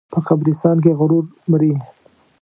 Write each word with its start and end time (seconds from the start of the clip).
په 0.13 0.19
قبرستان 0.27 0.77
کې 0.83 0.91
غرور 0.99 1.25
مري. 1.49 1.73